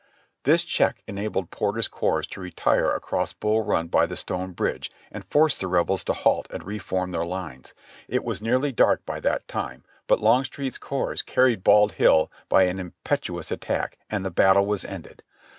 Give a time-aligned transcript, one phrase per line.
[0.45, 5.23] This check enabled Porter's corps to retire across Bull Run by the stone bridge, and
[5.23, 7.75] forced the Rebels to halt and reform their lines.
[8.07, 12.79] It was nearly dark by that time, but Longstreet's corps carried Bald Hill by an
[12.79, 15.21] impetuous attack, and the battle was ended.